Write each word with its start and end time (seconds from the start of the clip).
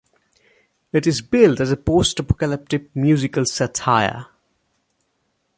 It 0.91 1.05
is 1.05 1.21
billed 1.21 1.61
as 1.61 1.71
a 1.71 1.77
"post-apocalyptic 1.77 2.95
musical 2.95 3.45
satire". 3.45 4.25